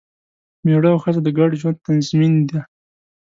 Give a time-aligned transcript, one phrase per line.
[0.63, 2.59] مېړه او ښځه د ګډ ژوند تضمین دی.